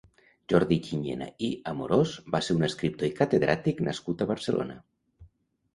[0.53, 4.81] Jordi Tiñena i Amorós va ser un escriptor i catedràtic nascut a Barcelona.